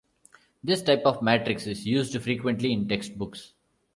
[0.63, 3.53] This type of matrix is used frequently in textbooks.